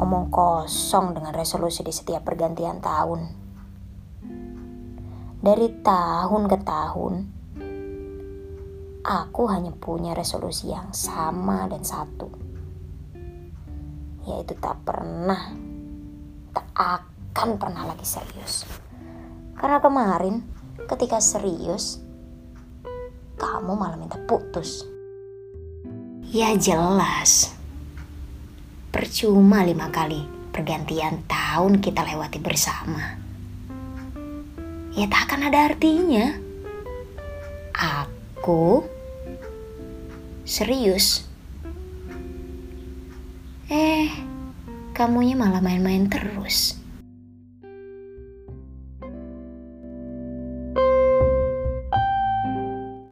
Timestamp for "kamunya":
44.90-45.38